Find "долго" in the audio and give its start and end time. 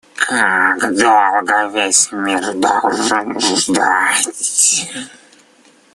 0.97-1.67